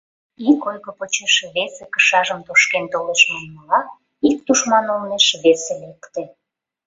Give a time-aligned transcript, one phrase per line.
[0.49, 3.79] Ик ойго почеш весе кышажым тошкен толеш, манмыла,
[4.29, 6.23] ик тушман олмеш весе лекте.